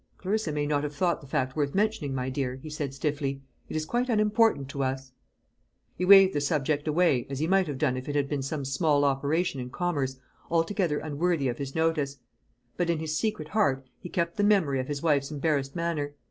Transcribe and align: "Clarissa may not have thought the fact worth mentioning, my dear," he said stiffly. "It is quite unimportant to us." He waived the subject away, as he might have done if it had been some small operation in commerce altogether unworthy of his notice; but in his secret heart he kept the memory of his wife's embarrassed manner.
"Clarissa 0.17 0.51
may 0.51 0.65
not 0.65 0.83
have 0.83 0.95
thought 0.95 1.21
the 1.21 1.27
fact 1.27 1.55
worth 1.55 1.75
mentioning, 1.75 2.15
my 2.15 2.27
dear," 2.27 2.55
he 2.55 2.71
said 2.71 2.91
stiffly. 2.91 3.43
"It 3.69 3.75
is 3.75 3.85
quite 3.85 4.09
unimportant 4.09 4.67
to 4.69 4.81
us." 4.81 5.11
He 5.95 6.05
waived 6.05 6.33
the 6.33 6.41
subject 6.41 6.87
away, 6.87 7.27
as 7.29 7.37
he 7.37 7.45
might 7.45 7.67
have 7.67 7.77
done 7.77 7.95
if 7.95 8.09
it 8.09 8.15
had 8.15 8.27
been 8.27 8.41
some 8.41 8.65
small 8.65 9.05
operation 9.05 9.61
in 9.61 9.69
commerce 9.69 10.17
altogether 10.49 10.97
unworthy 10.97 11.49
of 11.49 11.59
his 11.59 11.75
notice; 11.75 12.17
but 12.77 12.89
in 12.89 12.97
his 12.97 13.15
secret 13.15 13.49
heart 13.49 13.85
he 13.99 14.09
kept 14.09 14.37
the 14.37 14.43
memory 14.43 14.79
of 14.79 14.87
his 14.87 15.03
wife's 15.03 15.29
embarrassed 15.29 15.75
manner. 15.75 16.15